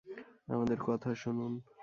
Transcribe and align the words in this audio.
আমাদের 0.47 0.77
কথা 0.85 1.09
শুনুন। 1.15 1.53